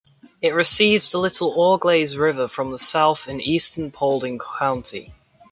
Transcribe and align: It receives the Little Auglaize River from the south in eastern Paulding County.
It 0.41 0.55
receives 0.55 1.11
the 1.11 1.19
Little 1.19 1.51
Auglaize 1.61 2.17
River 2.17 2.47
from 2.47 2.71
the 2.71 2.79
south 2.79 3.27
in 3.27 3.39
eastern 3.39 3.91
Paulding 3.91 4.39
County. 4.39 5.13